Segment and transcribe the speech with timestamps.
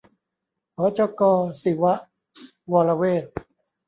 [0.79, 1.21] หจก.
[1.61, 1.93] ศิวะ
[2.71, 3.25] วรเวท